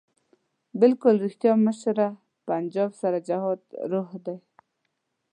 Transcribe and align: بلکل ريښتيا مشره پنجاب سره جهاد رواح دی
بلکل 0.79 1.13
ريښتيا 1.23 1.53
مشره 1.65 2.07
پنجاب 2.47 2.91
سره 3.01 3.17
جهاد 3.27 3.61
رواح 3.91 4.11
دی 4.25 4.37